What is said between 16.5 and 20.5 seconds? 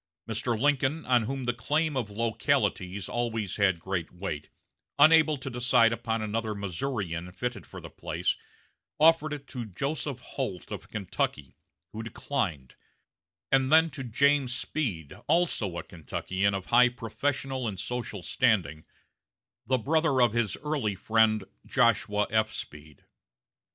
of high professional and social standing, the brother of